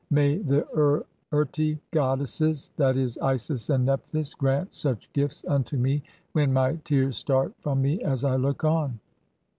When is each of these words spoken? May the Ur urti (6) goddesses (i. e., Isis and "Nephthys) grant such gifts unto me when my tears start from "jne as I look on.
May 0.09 0.39
the 0.39 0.65
Ur 0.75 1.05
urti 1.31 1.73
(6) 1.75 1.79
goddesses 1.91 2.71
(i. 2.79 2.91
e., 2.91 3.07
Isis 3.33 3.69
and 3.69 3.85
"Nephthys) 3.85 4.33
grant 4.33 4.75
such 4.75 5.13
gifts 5.13 5.45
unto 5.47 5.77
me 5.77 6.01
when 6.31 6.51
my 6.51 6.79
tears 6.83 7.17
start 7.17 7.53
from 7.61 7.83
"jne 7.83 8.01
as 8.01 8.23
I 8.23 8.35
look 8.35 8.63
on. 8.63 8.99